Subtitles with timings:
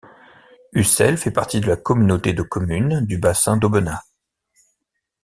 [0.73, 4.01] Ucel fait partie de la communauté de communes du Bassin d'Aubenas.